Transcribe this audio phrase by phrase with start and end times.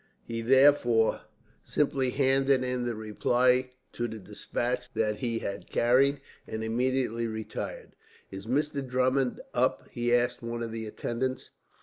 [0.23, 1.21] He therefore
[1.61, 7.91] simply handed in the reply to the despatch that he had carried, and immediately retired.
[8.31, 8.83] "Is Mr.
[8.83, 11.51] Drummond up?" he asked one of the attendants.